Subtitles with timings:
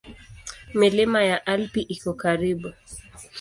[0.73, 2.71] Milima ya Alpi iko karibu.